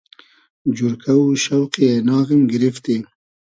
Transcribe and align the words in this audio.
جورکۂ 0.75 1.13
و 1.21 1.25
شۆقی 1.43 1.83
اېناغیم 1.91 2.41
گیریفتی 2.51 2.95